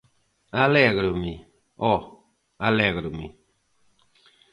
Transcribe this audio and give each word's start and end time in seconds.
_Alégrome, 0.65 1.33
ho, 1.85 1.91
alégrome... 2.67 3.27